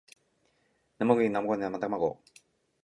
[0.97, 2.23] なまむぎなまごめなまたまご